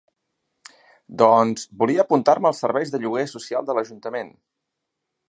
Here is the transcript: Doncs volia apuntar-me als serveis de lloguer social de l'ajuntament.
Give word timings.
Doncs 1.21 1.67
volia 1.83 2.03
apuntar-me 2.05 2.51
als 2.51 2.63
serveis 2.65 2.95
de 2.97 3.03
lloguer 3.05 3.27
social 3.37 3.69
de 3.69 3.77
l'ajuntament. 3.81 4.37